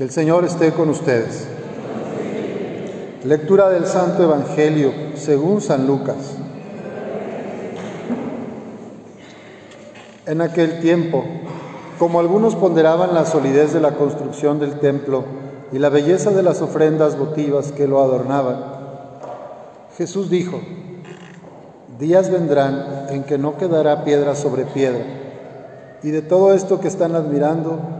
Que 0.00 0.04
el 0.04 0.10
Señor 0.12 0.46
esté 0.46 0.72
con 0.72 0.88
ustedes. 0.88 1.46
Lectura 3.22 3.68
del 3.68 3.84
Santo 3.84 4.22
Evangelio 4.22 4.94
según 5.14 5.60
San 5.60 5.86
Lucas. 5.86 6.38
En 10.24 10.40
aquel 10.40 10.80
tiempo, 10.80 11.22
como 11.98 12.18
algunos 12.18 12.56
ponderaban 12.56 13.12
la 13.12 13.26
solidez 13.26 13.74
de 13.74 13.80
la 13.80 13.96
construcción 13.96 14.58
del 14.58 14.78
templo 14.78 15.24
y 15.70 15.78
la 15.78 15.90
belleza 15.90 16.30
de 16.30 16.44
las 16.44 16.62
ofrendas 16.62 17.18
votivas 17.18 17.70
que 17.70 17.86
lo 17.86 18.00
adornaban, 18.00 18.56
Jesús 19.98 20.30
dijo, 20.30 20.62
días 21.98 22.30
vendrán 22.30 23.08
en 23.10 23.24
que 23.24 23.36
no 23.36 23.58
quedará 23.58 24.02
piedra 24.02 24.34
sobre 24.34 24.64
piedra, 24.64 25.04
y 26.02 26.10
de 26.10 26.22
todo 26.22 26.54
esto 26.54 26.80
que 26.80 26.88
están 26.88 27.14
admirando, 27.14 27.99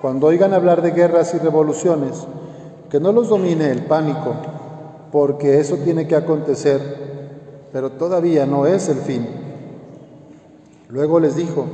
cuando 0.00 0.28
oigan 0.28 0.54
hablar 0.54 0.82
de 0.82 0.92
guerras 0.92 1.34
y 1.34 1.38
revoluciones, 1.38 2.26
que 2.90 3.00
no 3.00 3.12
los 3.12 3.28
domine 3.28 3.70
el 3.70 3.82
pánico, 3.82 4.34
porque 5.10 5.58
eso 5.58 5.76
tiene 5.76 6.06
que 6.06 6.16
acontecer, 6.16 6.80
pero 7.72 7.90
todavía 7.92 8.46
no 8.46 8.66
es 8.66 8.88
el 8.88 8.98
fin. 8.98 9.26
Luego 10.88 11.20
les 11.20 11.36
dijo, 11.36 11.66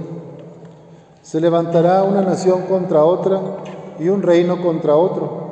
se 1.23 1.41
levantará 1.41 2.03
una 2.03 2.23
nación 2.23 2.63
contra 2.63 3.05
otra 3.05 3.41
y 3.99 4.09
un 4.09 4.23
reino 4.23 4.61
contra 4.63 4.97
otro. 4.97 5.45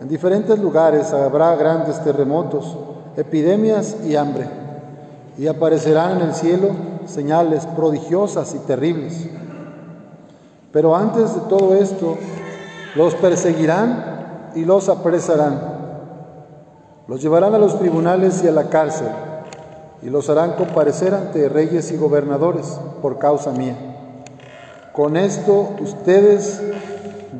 En 0.00 0.08
diferentes 0.08 0.58
lugares 0.58 1.12
habrá 1.12 1.54
grandes 1.56 2.02
terremotos, 2.02 2.76
epidemias 3.16 3.96
y 4.04 4.16
hambre, 4.16 4.48
y 5.38 5.46
aparecerán 5.46 6.20
en 6.20 6.28
el 6.28 6.34
cielo 6.34 6.68
señales 7.06 7.66
prodigiosas 7.66 8.54
y 8.54 8.58
terribles. 8.58 9.28
Pero 10.74 10.96
antes 10.96 11.32
de 11.36 11.40
todo 11.42 11.76
esto, 11.76 12.18
los 12.96 13.14
perseguirán 13.14 14.50
y 14.56 14.64
los 14.64 14.88
apresarán. 14.88 15.60
Los 17.06 17.22
llevarán 17.22 17.54
a 17.54 17.58
los 17.58 17.78
tribunales 17.78 18.42
y 18.42 18.48
a 18.48 18.50
la 18.50 18.64
cárcel 18.64 19.06
y 20.02 20.10
los 20.10 20.28
harán 20.28 20.54
comparecer 20.54 21.14
ante 21.14 21.48
reyes 21.48 21.92
y 21.92 21.96
gobernadores 21.96 22.80
por 23.00 23.18
causa 23.18 23.52
mía. 23.52 23.76
Con 24.92 25.16
esto 25.16 25.70
ustedes 25.80 26.60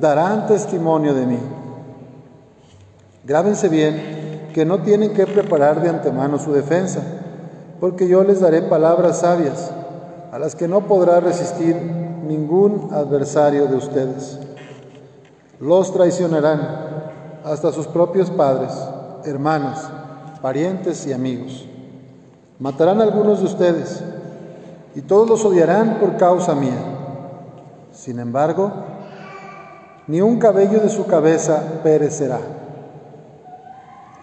darán 0.01 0.47
testimonio 0.47 1.13
de 1.13 1.27
mí. 1.27 1.39
Grábense 3.25 3.69
bien 3.69 4.51
que 4.55 4.65
no 4.65 4.83
tienen 4.83 5.13
que 5.13 5.27
preparar 5.27 5.83
de 5.83 5.89
antemano 5.89 6.39
su 6.39 6.53
defensa, 6.53 7.03
porque 7.81 8.07
yo 8.07 8.23
les 8.23 8.41
daré 8.41 8.63
palabras 8.63 9.21
sabias 9.21 9.73
a 10.31 10.39
las 10.39 10.55
que 10.55 10.69
no 10.69 10.83
podrá 10.83 11.19
resistir 11.19 12.04
ningún 12.29 12.91
adversario 12.93 13.67
de 13.67 13.77
ustedes. 13.77 14.39
Los 15.61 15.93
traicionarán 15.93 16.61
hasta 17.45 17.73
sus 17.73 17.87
propios 17.87 18.31
padres, 18.31 18.73
hermanos, 19.25 19.79
parientes 20.43 21.07
y 21.07 21.13
amigos. 21.13 21.67
Matarán 22.59 23.01
a 23.01 23.05
algunos 23.05 23.41
de 23.41 23.47
ustedes 23.47 24.03
y 24.95 25.03
todos 25.03 25.29
los 25.29 25.45
odiarán 25.45 25.99
por 26.01 26.17
causa 26.17 26.55
mía. 26.55 26.79
Sin 27.93 28.19
embargo, 28.19 28.73
ni 30.07 30.21
un 30.21 30.39
cabello 30.39 30.81
de 30.81 30.89
su 30.89 31.07
cabeza 31.07 31.81
perecerá. 31.83 32.41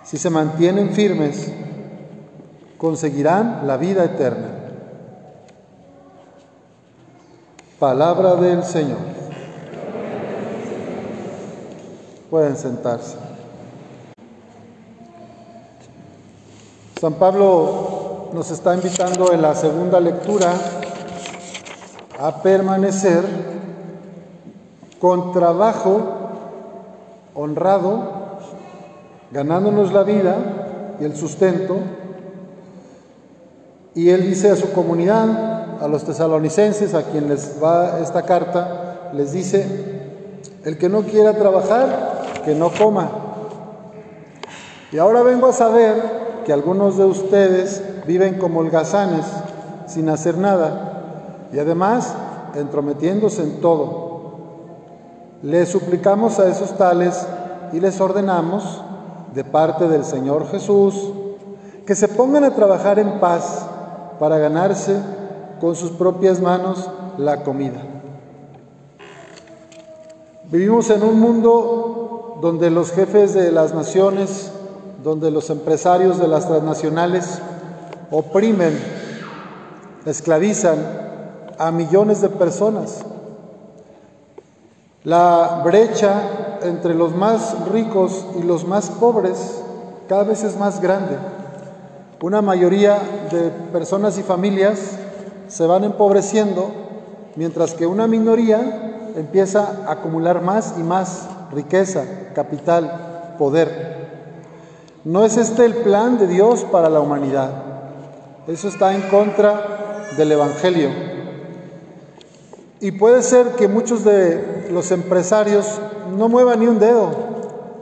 Si 0.03 0.17
se 0.17 0.29
mantienen 0.29 0.91
firmes, 0.91 1.51
conseguirán 2.77 3.67
la 3.67 3.77
vida 3.77 4.03
eterna. 4.03 4.60
Palabra 7.81 8.35
del 8.35 8.63
Señor. 8.63 8.99
Pueden 12.29 12.55
sentarse. 12.55 13.15
San 16.99 17.15
Pablo 17.15 18.29
nos 18.33 18.51
está 18.51 18.75
invitando 18.75 19.33
en 19.33 19.41
la 19.41 19.55
segunda 19.55 19.99
lectura 19.99 20.53
a 22.19 22.43
permanecer 22.43 23.25
con 24.99 25.31
trabajo 25.31 26.01
honrado, 27.33 28.37
ganándonos 29.31 29.91
la 29.91 30.03
vida 30.03 30.35
y 30.99 31.03
el 31.05 31.15
sustento. 31.15 31.77
Y 33.95 34.11
él 34.11 34.21
dice 34.21 34.51
a 34.51 34.55
su 34.55 34.71
comunidad, 34.71 35.50
a 35.81 35.87
los 35.87 36.03
tesalonicenses, 36.03 36.93
a 36.93 37.03
quien 37.03 37.27
les 37.27 37.57
va 37.61 37.99
esta 37.99 38.21
carta, 38.21 39.09
les 39.13 39.31
dice, 39.31 39.65
el 40.63 40.77
que 40.77 40.89
no 40.89 41.01
quiera 41.01 41.33
trabajar, 41.33 42.41
que 42.45 42.53
no 42.53 42.69
coma. 42.71 43.09
Y 44.91 44.99
ahora 44.99 45.23
vengo 45.23 45.47
a 45.47 45.53
saber 45.53 46.43
que 46.45 46.53
algunos 46.53 46.97
de 46.97 47.05
ustedes 47.05 47.81
viven 48.05 48.37
como 48.37 48.59
holgazanes, 48.59 49.25
sin 49.87 50.07
hacer 50.09 50.37
nada, 50.37 51.47
y 51.51 51.57
además 51.57 52.13
entrometiéndose 52.55 53.41
en 53.41 53.59
todo. 53.59 54.11
Les 55.41 55.69
suplicamos 55.69 56.39
a 56.39 56.47
esos 56.47 56.77
tales 56.77 57.27
y 57.73 57.79
les 57.79 57.99
ordenamos, 57.99 58.83
de 59.33 59.43
parte 59.43 59.87
del 59.87 60.03
Señor 60.03 60.47
Jesús, 60.51 61.11
que 61.85 61.95
se 61.95 62.07
pongan 62.07 62.43
a 62.43 62.53
trabajar 62.53 62.99
en 62.99 63.19
paz 63.19 63.65
para 64.19 64.37
ganarse 64.37 64.97
con 65.61 65.75
sus 65.75 65.91
propias 65.91 66.41
manos 66.41 66.89
la 67.19 67.43
comida. 67.43 67.81
Vivimos 70.49 70.89
en 70.89 71.03
un 71.03 71.19
mundo 71.19 72.39
donde 72.41 72.71
los 72.71 72.91
jefes 72.91 73.35
de 73.35 73.51
las 73.51 73.75
naciones, 73.75 74.51
donde 75.03 75.29
los 75.29 75.51
empresarios 75.51 76.17
de 76.17 76.27
las 76.27 76.47
transnacionales 76.47 77.39
oprimen, 78.09 78.77
esclavizan 80.05 80.79
a 81.59 81.71
millones 81.71 82.21
de 82.21 82.29
personas. 82.29 83.05
La 85.03 85.61
brecha 85.63 86.59
entre 86.63 86.95
los 86.95 87.15
más 87.15 87.55
ricos 87.69 88.25
y 88.39 88.43
los 88.43 88.65
más 88.67 88.89
pobres 88.89 89.61
cada 90.09 90.23
vez 90.23 90.43
es 90.43 90.57
más 90.57 90.81
grande. 90.81 91.17
Una 92.21 92.41
mayoría 92.41 92.99
de 93.31 93.49
personas 93.71 94.17
y 94.17 94.23
familias 94.23 94.97
se 95.51 95.67
van 95.67 95.83
empobreciendo, 95.83 96.71
mientras 97.35 97.73
que 97.73 97.85
una 97.85 98.07
minoría 98.07 99.11
empieza 99.17 99.83
a 99.85 99.91
acumular 99.91 100.41
más 100.41 100.75
y 100.77 100.83
más 100.83 101.27
riqueza, 101.51 102.05
capital, 102.33 103.35
poder. 103.37 103.91
No 105.03 105.25
es 105.25 105.35
este 105.35 105.65
el 105.65 105.75
plan 105.75 106.17
de 106.17 106.27
Dios 106.27 106.63
para 106.71 106.89
la 106.89 107.01
humanidad. 107.01 107.49
Eso 108.47 108.69
está 108.69 108.95
en 108.95 109.01
contra 109.09 110.07
del 110.15 110.31
Evangelio. 110.31 110.89
Y 112.79 112.93
puede 112.93 113.21
ser 113.21 113.49
que 113.57 113.67
muchos 113.67 114.05
de 114.05 114.69
los 114.71 114.91
empresarios 114.91 115.81
no 116.17 116.29
muevan 116.29 116.61
ni 116.61 116.67
un 116.67 116.79
dedo. 116.79 117.09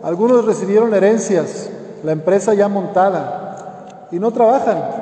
Algunos 0.01 0.43
recibieron 0.43 0.93
herencias, 0.95 1.69
la 2.03 2.13
empresa 2.13 2.55
ya 2.55 2.67
montada, 2.67 4.07
y 4.11 4.17
no 4.17 4.31
trabajan 4.31 4.98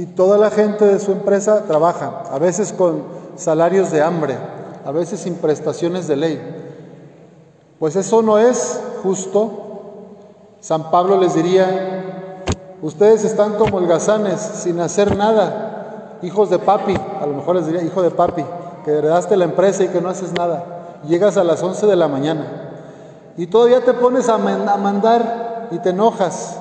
y 0.00 0.06
toda 0.06 0.38
la 0.38 0.48
gente 0.48 0.86
de 0.86 0.98
su 0.98 1.12
empresa 1.12 1.64
trabaja, 1.64 2.22
a 2.32 2.38
veces 2.38 2.72
con 2.72 3.02
salarios 3.36 3.90
de 3.90 4.00
hambre, 4.00 4.34
a 4.82 4.90
veces 4.92 5.20
sin 5.20 5.34
prestaciones 5.34 6.08
de 6.08 6.16
ley. 6.16 6.40
Pues 7.78 7.96
eso 7.96 8.22
no 8.22 8.38
es 8.38 8.80
justo. 9.02 9.50
San 10.60 10.90
Pablo 10.90 11.20
les 11.20 11.34
diría, 11.34 12.46
ustedes 12.80 13.24
están 13.24 13.56
como 13.56 13.76
holgazanes, 13.76 14.40
sin 14.40 14.80
hacer 14.80 15.14
nada, 15.18 16.16
hijos 16.22 16.48
de 16.48 16.58
papi, 16.58 16.96
a 17.20 17.26
lo 17.26 17.34
mejor 17.34 17.56
les 17.56 17.66
diría, 17.66 17.82
hijo 17.82 18.00
de 18.00 18.10
papi, 18.10 18.46
que 18.86 18.92
heredaste 18.92 19.36
la 19.36 19.44
empresa 19.44 19.84
y 19.84 19.88
que 19.88 20.00
no 20.00 20.08
haces 20.08 20.32
nada. 20.32 20.98
Llegas 21.06 21.36
a 21.36 21.44
las 21.44 21.62
11 21.62 21.86
de 21.86 21.96
la 21.96 22.08
mañana 22.08 22.46
y 23.36 23.48
todavía 23.48 23.84
te 23.84 23.92
pones 23.92 24.30
a 24.30 24.38
mandar 24.38 25.68
y 25.70 25.78
te 25.78 25.90
enojas 25.90 26.59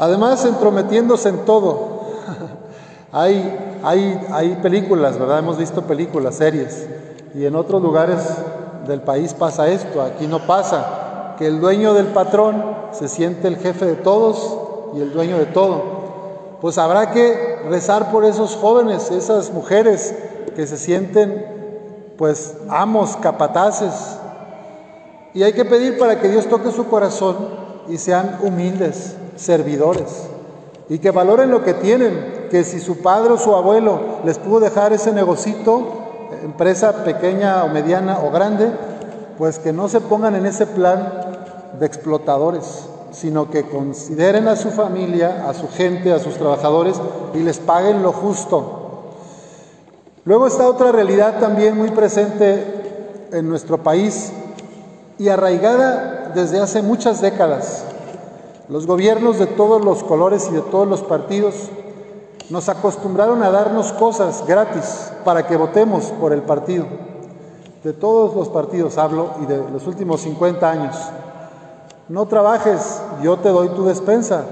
Además, 0.00 0.46
entrometiéndose 0.46 1.28
en 1.28 1.44
todo. 1.44 2.00
hay, 3.12 3.78
hay, 3.84 4.28
hay 4.32 4.58
películas, 4.62 5.18
¿verdad? 5.18 5.40
Hemos 5.40 5.58
visto 5.58 5.82
películas, 5.82 6.36
series, 6.36 6.88
y 7.34 7.44
en 7.44 7.54
otros 7.54 7.82
lugares 7.82 8.18
del 8.86 9.02
país 9.02 9.34
pasa 9.34 9.68
esto, 9.68 10.00
aquí 10.00 10.26
no 10.26 10.46
pasa, 10.46 11.34
que 11.36 11.46
el 11.46 11.60
dueño 11.60 11.92
del 11.92 12.06
patrón 12.06 12.64
se 12.92 13.08
siente 13.08 13.46
el 13.46 13.58
jefe 13.58 13.84
de 13.84 13.96
todos 13.96 14.56
y 14.94 15.02
el 15.02 15.12
dueño 15.12 15.36
de 15.36 15.46
todo. 15.46 15.82
Pues 16.62 16.78
habrá 16.78 17.10
que 17.12 17.60
rezar 17.68 18.10
por 18.10 18.24
esos 18.24 18.56
jóvenes, 18.56 19.10
esas 19.10 19.52
mujeres 19.52 20.14
que 20.56 20.66
se 20.66 20.78
sienten 20.78 22.14
pues 22.16 22.56
amos, 22.70 23.18
capataces. 23.18 24.16
Y 25.34 25.42
hay 25.42 25.52
que 25.52 25.64
pedir 25.66 25.98
para 25.98 26.20
que 26.20 26.28
Dios 26.28 26.46
toque 26.46 26.72
su 26.72 26.86
corazón 26.86 27.69
y 27.90 27.98
sean 27.98 28.38
humildes, 28.42 29.16
servidores, 29.36 30.28
y 30.88 30.98
que 30.98 31.10
valoren 31.10 31.50
lo 31.50 31.64
que 31.64 31.74
tienen, 31.74 32.48
que 32.50 32.64
si 32.64 32.80
su 32.80 32.98
padre 32.98 33.32
o 33.32 33.38
su 33.38 33.54
abuelo 33.54 34.00
les 34.24 34.38
pudo 34.38 34.60
dejar 34.60 34.92
ese 34.92 35.12
negocito, 35.12 36.28
empresa 36.42 37.04
pequeña 37.04 37.64
o 37.64 37.68
mediana 37.68 38.20
o 38.20 38.30
grande, 38.30 38.70
pues 39.38 39.58
que 39.58 39.72
no 39.72 39.88
se 39.88 40.00
pongan 40.00 40.36
en 40.36 40.46
ese 40.46 40.66
plan 40.66 41.12
de 41.78 41.86
explotadores, 41.86 42.86
sino 43.12 43.50
que 43.50 43.64
consideren 43.64 44.48
a 44.48 44.56
su 44.56 44.70
familia, 44.70 45.48
a 45.48 45.54
su 45.54 45.68
gente, 45.68 46.12
a 46.12 46.18
sus 46.18 46.34
trabajadores 46.34 47.00
y 47.34 47.38
les 47.38 47.58
paguen 47.58 48.02
lo 48.02 48.12
justo. 48.12 48.76
Luego 50.24 50.46
está 50.46 50.68
otra 50.68 50.92
realidad 50.92 51.40
también 51.40 51.76
muy 51.76 51.90
presente 51.90 53.28
en 53.32 53.48
nuestro 53.48 53.82
país 53.82 54.32
y 55.18 55.28
arraigada 55.28 56.19
desde 56.34 56.60
hace 56.60 56.82
muchas 56.82 57.20
décadas. 57.20 57.84
Los 58.68 58.86
gobiernos 58.86 59.38
de 59.38 59.46
todos 59.46 59.84
los 59.84 60.04
colores 60.04 60.48
y 60.50 60.54
de 60.54 60.60
todos 60.60 60.86
los 60.86 61.02
partidos 61.02 61.54
nos 62.50 62.68
acostumbraron 62.68 63.42
a 63.42 63.50
darnos 63.50 63.92
cosas 63.92 64.44
gratis 64.46 65.12
para 65.24 65.46
que 65.46 65.56
votemos 65.56 66.06
por 66.20 66.32
el 66.32 66.42
partido. 66.42 66.86
De 67.84 67.92
todos 67.92 68.34
los 68.34 68.48
partidos 68.48 68.98
hablo 68.98 69.30
y 69.42 69.46
de 69.46 69.58
los 69.70 69.86
últimos 69.86 70.20
50 70.20 70.70
años. 70.70 70.96
No 72.08 72.26
trabajes, 72.26 73.00
yo 73.22 73.36
te 73.38 73.48
doy 73.48 73.68
tu 73.70 73.84
despensa. 73.84 74.44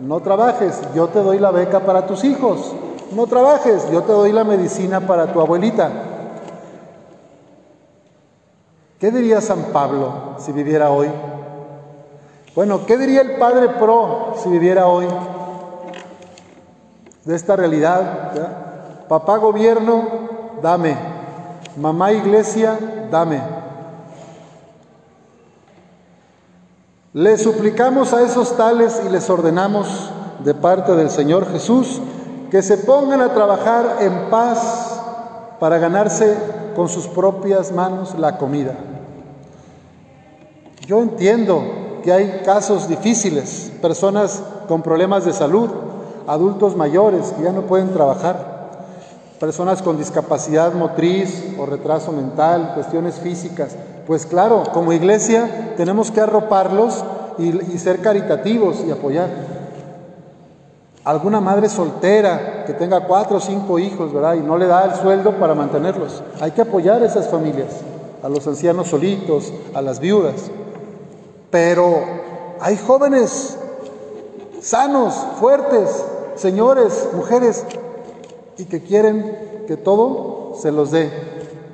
No 0.00 0.20
trabajes, 0.20 0.80
yo 0.94 1.08
te 1.08 1.22
doy 1.22 1.38
la 1.38 1.50
beca 1.50 1.80
para 1.80 2.06
tus 2.06 2.24
hijos. 2.24 2.72
No 3.12 3.26
trabajes, 3.26 3.90
yo 3.92 4.02
te 4.02 4.12
doy 4.12 4.32
la 4.32 4.44
medicina 4.44 5.06
para 5.06 5.32
tu 5.32 5.40
abuelita. 5.40 6.13
¿Qué 8.98 9.10
diría 9.10 9.40
San 9.40 9.64
Pablo 9.72 10.36
si 10.38 10.52
viviera 10.52 10.90
hoy? 10.90 11.10
Bueno, 12.54 12.86
¿qué 12.86 12.96
diría 12.96 13.22
el 13.22 13.36
Padre 13.36 13.68
Pro 13.68 14.34
si 14.42 14.48
viviera 14.48 14.86
hoy? 14.86 15.06
De 17.24 17.34
esta 17.34 17.56
realidad. 17.56 19.06
Papá 19.08 19.38
gobierno, 19.38 20.04
dame. 20.62 20.96
Mamá 21.76 22.12
iglesia, 22.12 22.78
dame. 23.10 23.40
Le 27.12 27.36
suplicamos 27.38 28.12
a 28.12 28.22
esos 28.22 28.56
tales 28.56 29.02
y 29.04 29.08
les 29.08 29.28
ordenamos 29.28 30.10
de 30.44 30.54
parte 30.54 30.94
del 30.94 31.10
Señor 31.10 31.50
Jesús 31.50 32.00
que 32.50 32.62
se 32.62 32.78
pongan 32.78 33.20
a 33.20 33.34
trabajar 33.34 33.98
en 34.00 34.30
paz 34.30 35.00
para 35.58 35.78
ganarse 35.78 36.36
con 36.74 36.88
sus 36.88 37.06
propias 37.06 37.72
manos 37.72 38.18
la 38.18 38.38
comida. 38.38 38.74
Yo 40.86 41.00
entiendo 41.00 41.62
que 42.02 42.12
hay 42.12 42.42
casos 42.44 42.88
difíciles, 42.88 43.72
personas 43.80 44.42
con 44.68 44.82
problemas 44.82 45.24
de 45.24 45.32
salud, 45.32 45.70
adultos 46.26 46.76
mayores 46.76 47.32
que 47.32 47.44
ya 47.44 47.52
no 47.52 47.62
pueden 47.62 47.92
trabajar, 47.92 48.54
personas 49.40 49.82
con 49.82 49.96
discapacidad 49.96 50.74
motriz 50.74 51.54
o 51.58 51.66
retraso 51.66 52.12
mental, 52.12 52.72
cuestiones 52.74 53.16
físicas. 53.16 53.76
Pues 54.06 54.26
claro, 54.26 54.64
como 54.72 54.92
iglesia 54.92 55.74
tenemos 55.76 56.10
que 56.10 56.20
arroparlos 56.20 57.04
y, 57.38 57.78
ser 57.78 58.00
caritativos 58.00 58.82
y 58.86 58.90
apoyar 58.90 59.28
alguna 61.04 61.40
madre 61.40 61.68
soltera 61.68 62.64
que 62.66 62.72
tenga 62.72 63.06
cuatro 63.06 63.36
o 63.36 63.40
cinco 63.40 63.78
hijos, 63.78 64.12
¿verdad? 64.12 64.34
Y 64.34 64.40
no 64.40 64.56
le 64.56 64.66
da 64.66 64.84
el 64.86 64.94
sueldo 64.94 65.32
para 65.32 65.54
mantenerlos. 65.54 66.22
Hay 66.40 66.52
que 66.52 66.62
apoyar 66.62 67.02
a 67.02 67.06
esas 67.06 67.28
familias, 67.28 67.68
a 68.22 68.28
los 68.28 68.46
ancianos 68.46 68.88
solitos, 68.88 69.52
a 69.74 69.82
las 69.82 70.00
viudas. 70.00 70.50
Pero 71.50 72.02
hay 72.60 72.76
jóvenes 72.76 73.58
sanos, 74.60 75.14
fuertes, 75.38 76.04
señores, 76.36 77.08
mujeres, 77.14 77.66
y 78.56 78.64
que 78.64 78.82
quieren 78.82 79.64
que 79.66 79.76
todo 79.76 80.54
se 80.58 80.72
los 80.72 80.90
dé. 80.90 81.10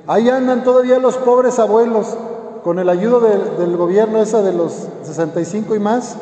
Ahí 0.07 0.29
andan 0.29 0.63
todavía 0.63 0.99
los 0.99 1.15
pobres 1.17 1.57
abuelos 1.59 2.17
con 2.63 2.79
el 2.79 2.89
ayudo 2.89 3.21
del 3.21 3.77
gobierno 3.77 4.21
esa 4.21 4.41
de 4.41 4.51
los 4.51 4.87
65 5.03 5.75
y 5.75 5.79
más, 5.79 6.17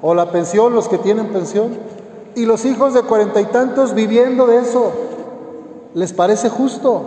o 0.00 0.14
la 0.14 0.30
pensión, 0.30 0.74
los 0.74 0.88
que 0.88 0.98
tienen 0.98 1.28
pensión 1.28 1.76
y 2.36 2.44
los 2.44 2.66
hijos 2.66 2.92
de 2.92 3.02
cuarenta 3.02 3.40
y 3.40 3.46
tantos 3.46 3.94
viviendo 3.94 4.46
de 4.46 4.58
eso. 4.58 4.92
¿Les 5.94 6.12
parece 6.12 6.50
justo 6.50 7.02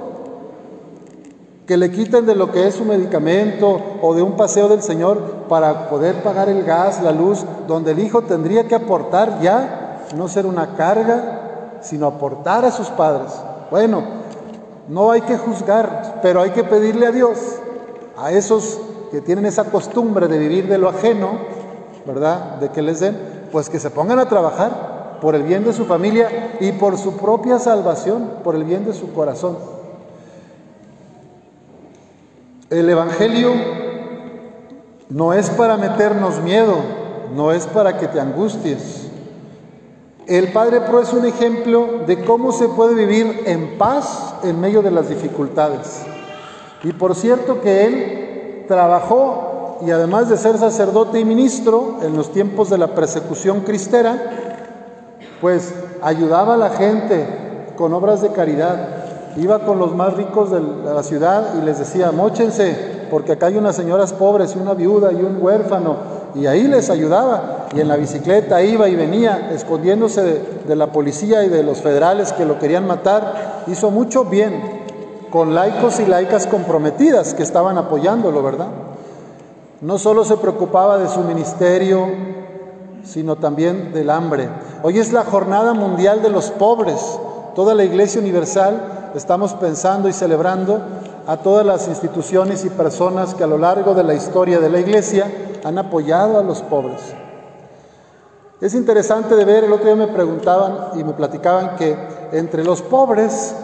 que 1.68 1.78
le 1.78 1.92
quiten 1.92 2.26
de 2.26 2.34
lo 2.34 2.52
que 2.52 2.68
es 2.68 2.74
su 2.74 2.84
medicamento 2.84 3.80
o 4.02 4.16
de 4.16 4.24
un 4.24 4.36
paseo 4.36 4.68
del 4.68 4.82
Señor 4.82 5.20
para 5.48 5.88
poder 5.88 6.24
pagar 6.24 6.50
el 6.50 6.64
gas, 6.64 7.04
la 7.04 7.12
luz, 7.12 7.46
donde 7.68 7.92
el 7.92 8.00
hijo 8.00 8.24
tendría 8.24 8.68
que 8.68 8.74
aportar 8.74 9.40
ya, 9.40 10.08
no 10.16 10.28
ser 10.28 10.48
una 10.48 10.76
carga, 10.76 11.78
sino 11.82 12.08
aportar 12.08 12.66
a 12.66 12.72
sus 12.72 12.88
padres? 12.90 13.32
Bueno, 13.70 14.02
no 14.88 15.12
hay 15.12 15.22
que 15.22 15.38
juzgar, 15.38 16.22
pero 16.24 16.42
hay 16.42 16.50
que 16.50 16.64
pedirle 16.64 17.06
a 17.06 17.12
Dios, 17.12 17.38
a 18.18 18.32
esos 18.32 18.82
que 19.12 19.22
tienen 19.22 19.46
esa 19.46 19.66
costumbre 19.66 20.28
de 20.28 20.40
vivir 20.40 20.68
de 20.68 20.80
lo 20.80 20.90
ajeno, 20.90 21.38
¿verdad? 22.08 22.56
De 22.56 22.70
que 22.70 22.82
les 22.82 23.00
den, 23.00 23.16
pues 23.52 23.70
que 23.70 23.80
se 23.80 23.92
pongan 23.92 24.18
a 24.18 24.28
trabajar 24.28 24.89
por 25.22 25.36
el 25.36 25.44
bien 25.44 25.64
de 25.64 25.74
su 25.74 25.86
familia 25.86 26.58
y 26.60 26.72
por 26.72 26.98
su 26.98 27.18
propia 27.18 27.60
salvación, 27.60 28.30
por 28.44 28.56
el 28.56 28.64
bien 28.64 28.86
de 28.86 28.94
su 28.94 29.14
corazón. 29.14 29.58
El 32.70 32.90
Evangelio 32.90 33.52
no 35.10 35.34
es 35.34 35.50
para 35.50 35.78
meternos 35.78 36.40
miedo, 36.42 36.76
no 37.36 37.52
es 37.52 37.66
para 37.66 37.98
que 37.98 38.08
te 38.08 38.20
angusties. 38.20 39.08
El 40.28 40.52
Padre 40.52 40.82
Pro 40.82 41.02
es 41.02 41.12
un 41.12 41.26
ejemplo 41.26 42.02
de 42.06 42.24
cómo 42.24 42.52
se 42.52 42.68
puede 42.68 42.94
vivir 42.94 43.44
en 43.46 43.80
paz 43.80 44.36
en 44.44 44.60
medio 44.62 44.84
de 44.84 44.92
las 44.92 45.10
dificultades. 45.10 46.04
Y 46.84 46.94
por 46.94 47.16
cierto 47.16 47.62
que 47.62 47.86
él 47.86 48.66
trabajó 48.68 49.80
y 49.86 49.92
además 49.92 50.30
de 50.30 50.38
ser 50.38 50.58
sacerdote 50.58 51.20
y 51.20 51.26
ministro 51.26 51.98
en 52.04 52.16
los 52.16 52.32
tiempos 52.32 52.70
de 52.70 52.78
la 52.78 52.94
persecución 52.94 53.62
cristera, 53.62 54.49
pues 55.42 55.74
ayudaba 56.02 56.56
a 56.56 56.58
la 56.58 56.70
gente 56.70 57.26
con 57.78 57.94
obras 57.94 58.22
de 58.22 58.32
caridad. 58.32 58.78
Iba 59.38 59.60
con 59.60 59.80
los 59.80 59.96
más 59.96 60.16
ricos 60.16 60.52
de 60.52 60.60
la 60.60 61.04
ciudad 61.04 61.56
y 61.62 61.66
les 61.66 61.80
decía, 61.80 62.12
mochense, 62.12 63.08
porque 63.10 63.34
acá 63.34 63.48
hay 63.48 63.58
unas 63.58 63.76
señoras 63.76 64.12
pobres 64.14 64.56
y 64.56 64.60
una 64.60 64.74
viuda 64.74 65.12
y 65.12 65.22
un 65.24 65.38
huérfano. 65.42 65.98
Y 66.36 66.46
ahí 66.46 66.68
les 66.68 66.90
ayudaba. 66.90 67.68
Y 67.74 67.80
en 67.80 67.88
la 67.88 67.96
bicicleta 67.96 68.62
iba 68.62 68.90
y 68.90 68.96
venía, 68.96 69.52
escondiéndose 69.54 70.22
de, 70.24 70.44
de 70.68 70.76
la 70.76 70.92
policía 70.92 71.44
y 71.44 71.50
de 71.50 71.64
los 71.64 71.80
federales 71.80 72.34
que 72.34 72.46
lo 72.46 72.60
querían 72.60 72.86
matar. 72.86 73.64
Hizo 73.68 73.92
mucho 73.92 74.26
bien 74.26 74.80
con 75.32 75.54
laicos 75.54 76.00
y 76.00 76.06
laicas 76.06 76.48
comprometidas 76.48 77.34
que 77.34 77.44
estaban 77.44 77.78
apoyándolo, 77.78 78.42
¿verdad? 78.42 78.68
No 79.82 79.98
solo 79.98 80.26
se 80.26 80.38
preocupaba 80.38 80.98
de 80.98 81.08
su 81.08 81.22
ministerio, 81.22 82.08
sino 83.04 83.36
también 83.36 83.94
del 83.94 84.10
hambre. 84.10 84.50
Hoy 84.84 85.00
es 85.00 85.12
la 85.12 85.24
jornada 85.24 85.74
mundial 85.74 86.22
de 86.22 86.30
los 86.30 86.52
pobres. 86.52 87.20
Toda 87.56 87.74
la 87.74 87.84
Iglesia 87.84 88.22
Universal 88.22 89.12
estamos 89.16 89.54
pensando 89.54 90.08
y 90.08 90.14
celebrando 90.14 90.82
a 91.28 91.38
todas 91.38 91.66
las 91.66 91.88
instituciones 91.88 92.66
y 92.66 92.70
personas 92.70 93.36
que 93.36 93.44
a 93.44 93.48
lo 93.48 93.58
largo 93.58 93.94
de 93.94 94.04
la 94.04 94.14
historia 94.14 94.60
de 94.60 94.70
la 94.70 94.80
Iglesia 94.80 95.32
han 95.64 95.78
apoyado 95.78 96.40
a 96.40 96.44
los 96.44 96.62
pobres. 96.62 97.02
Es 98.62 98.74
interesante 98.74 99.36
de 99.36 99.46
ver, 99.46 99.64
el 99.64 99.72
otro 99.72 99.86
día 99.86 99.96
me 99.96 100.12
preguntaban 100.12 101.00
y 101.00 101.04
me 101.04 101.14
platicaban 101.14 101.76
que 101.76 101.96
entre 102.34 102.64
los 102.64 102.82
pobres 102.82 103.56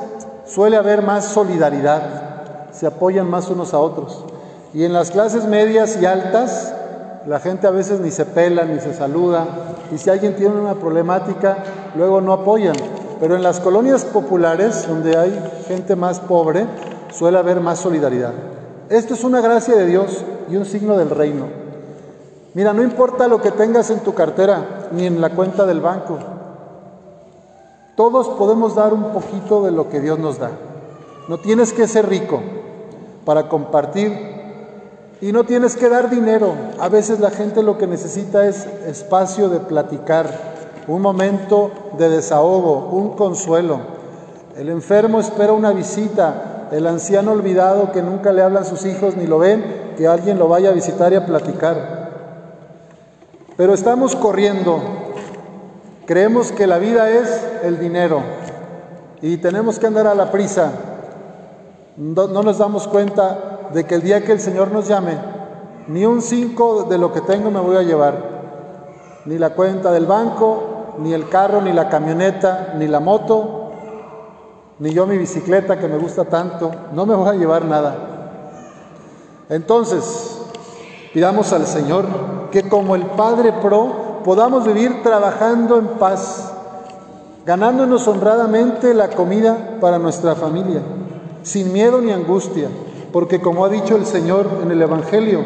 suele 0.45 0.77
haber 0.77 1.01
más 1.01 1.25
solidaridad, 1.25 2.71
se 2.71 2.87
apoyan 2.87 3.29
más 3.29 3.49
unos 3.49 3.73
a 3.73 3.79
otros. 3.79 4.23
Y 4.73 4.83
en 4.83 4.93
las 4.93 5.11
clases 5.11 5.45
medias 5.45 5.97
y 5.99 6.05
altas 6.05 6.74
la 7.27 7.39
gente 7.39 7.67
a 7.67 7.71
veces 7.71 7.99
ni 7.99 8.11
se 8.11 8.25
pela, 8.25 8.65
ni 8.65 8.79
se 8.79 8.93
saluda, 8.93 9.45
y 9.91 9.97
si 9.97 10.09
alguien 10.09 10.35
tiene 10.35 10.59
una 10.59 10.75
problemática, 10.75 11.57
luego 11.95 12.21
no 12.21 12.33
apoyan. 12.33 12.75
Pero 13.19 13.35
en 13.35 13.43
las 13.43 13.59
colonias 13.59 14.05
populares, 14.05 14.87
donde 14.87 15.17
hay 15.17 15.63
gente 15.67 15.95
más 15.95 16.19
pobre, 16.19 16.65
suele 17.11 17.37
haber 17.37 17.61
más 17.61 17.79
solidaridad. 17.79 18.33
Esto 18.89 19.13
es 19.13 19.23
una 19.23 19.41
gracia 19.41 19.75
de 19.75 19.85
Dios 19.87 20.23
y 20.49 20.57
un 20.57 20.65
signo 20.65 20.97
del 20.97 21.09
reino. 21.09 21.45
Mira, 22.53 22.73
no 22.73 22.83
importa 22.83 23.27
lo 23.27 23.41
que 23.41 23.51
tengas 23.51 23.89
en 23.89 23.99
tu 23.99 24.13
cartera 24.13 24.87
ni 24.91 25.05
en 25.05 25.19
la 25.19 25.31
cuenta 25.31 25.65
del 25.65 25.81
banco. 25.81 26.19
Todos 27.95 28.29
podemos 28.29 28.75
dar 28.75 28.93
un 28.93 29.11
poquito 29.11 29.63
de 29.63 29.71
lo 29.71 29.89
que 29.89 30.01
Dios 30.01 30.19
nos 30.19 30.37
da. 30.37 30.51
No 31.27 31.39
tienes 31.39 31.73
que 31.73 31.87
ser 31.87 32.07
rico. 32.07 32.41
para 33.25 33.49
compartir. 33.49 34.34
Y 35.25 35.31
no 35.31 35.43
tienes 35.43 35.75
que 35.75 35.89
dar 35.89 36.11
dinero. 36.11 36.53
A 36.79 36.87
veces 36.87 37.19
la 37.19 37.31
gente 37.31 37.63
lo 37.63 37.79
que 37.79 37.87
necesita 37.87 38.45
es 38.45 38.67
espacio 38.85 39.49
de 39.49 39.59
platicar, 39.59 40.29
un 40.87 41.01
momento 41.01 41.71
de 41.97 42.09
desahogo, 42.09 42.89
un 42.91 43.15
consuelo. 43.15 43.79
El 44.55 44.69
enfermo 44.69 45.19
espera 45.19 45.53
una 45.53 45.71
visita, 45.71 46.67
el 46.71 46.85
anciano 46.85 47.31
olvidado 47.31 47.91
que 47.91 48.03
nunca 48.03 48.31
le 48.31 48.43
hablan 48.43 48.65
sus 48.65 48.85
hijos 48.85 49.17
ni 49.17 49.25
lo 49.25 49.39
ven, 49.39 49.95
que 49.97 50.07
alguien 50.07 50.37
lo 50.37 50.47
vaya 50.47 50.69
a 50.69 50.73
visitar 50.73 51.11
y 51.11 51.15
a 51.15 51.25
platicar. 51.25 52.11
Pero 53.57 53.73
estamos 53.73 54.15
corriendo, 54.15 54.79
creemos 56.05 56.51
que 56.51 56.67
la 56.67 56.77
vida 56.77 57.09
es 57.09 57.43
el 57.63 57.79
dinero 57.79 58.21
y 59.23 59.37
tenemos 59.37 59.79
que 59.79 59.87
andar 59.87 60.05
a 60.05 60.13
la 60.13 60.29
prisa. 60.29 60.71
No, 61.97 62.27
nos 62.27 62.59
damos 62.59 62.87
cuenta 62.87 63.54
de 63.73 63.85
que 63.85 63.95
el 63.95 64.01
día 64.01 64.23
que 64.23 64.31
el 64.31 64.39
Señor 64.39 64.71
nos 64.71 64.87
llame, 64.87 65.17
ni 65.87 66.05
un 66.05 66.21
cinco 66.21 66.83
de 66.89 66.97
lo 66.97 67.13
que 67.13 67.21
tengo 67.21 67.51
me 67.51 67.59
voy 67.59 67.77
a 67.77 67.83
llevar, 67.83 68.35
ni 69.25 69.37
la 69.37 69.51
cuenta 69.51 69.91
del 69.91 70.05
banco, 70.05 70.95
ni 70.99 71.13
el 71.13 71.29
carro, 71.29 71.61
ni 71.61 71.73
la 71.73 71.89
camioneta, 71.89 72.73
ni 72.77 72.87
la 72.87 72.99
moto, 72.99 73.71
ni 74.79 74.91
yo 74.91 75.05
mi 75.05 75.17
bicicleta 75.17 75.79
que 75.79 75.87
me 75.87 75.97
gusta 75.97 76.25
tanto, 76.25 76.71
no 76.93 77.05
me 77.05 77.15
voy 77.15 77.29
a 77.29 77.33
llevar 77.33 77.65
nada. 77.65 77.95
Entonces, 79.49 80.41
pidamos 81.13 81.53
al 81.53 81.65
Señor 81.65 82.05
que 82.51 82.67
como 82.67 82.95
el 82.95 83.05
Padre 83.05 83.53
Pro 83.53 84.21
podamos 84.23 84.65
vivir 84.65 85.03
trabajando 85.03 85.77
en 85.77 85.87
paz, 85.99 86.51
ganándonos 87.45 88.07
honradamente 88.07 88.93
la 88.93 89.09
comida 89.09 89.77
para 89.79 89.99
nuestra 89.99 90.35
familia, 90.35 90.81
sin 91.43 91.71
miedo 91.71 92.01
ni 92.01 92.11
angustia, 92.11 92.69
porque 93.15 93.39
como 93.39 93.63
ha 93.63 93.69
dicho 93.69 93.95
el 93.95 94.05
Señor 94.05 94.59
en 94.61 94.71
el 94.71 94.81
Evangelio, 94.81 95.41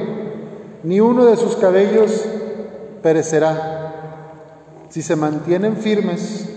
ni 0.81 0.99
uno 1.01 1.25
de 1.25 1.37
sus 1.37 1.55
cabellos 1.55 2.25
perecerá. 3.03 3.93
Si 4.89 5.03
se 5.03 5.15
mantienen 5.15 5.77
firmes, 5.77 6.49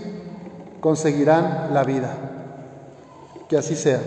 conseguirán 0.79 1.69
la 1.71 1.83
vida. 1.83 2.17
Que 3.47 3.57
así 3.57 3.75
sea. 3.75 4.01